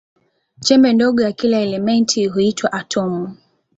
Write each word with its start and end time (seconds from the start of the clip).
Chembe 0.59 0.93
ndogo 0.93 1.21
ya 1.21 1.31
kila 1.31 1.59
elementi 1.61 2.27
huitwa 2.27 2.71
atomu. 2.73 3.37